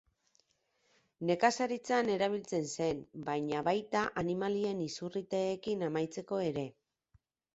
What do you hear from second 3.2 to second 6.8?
baina baita animalien izurriteekin amaitzeko ere.